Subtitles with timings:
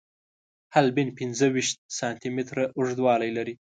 [0.73, 3.53] حالبین پنځه ویشت سانتي متره اوږدوالی لري.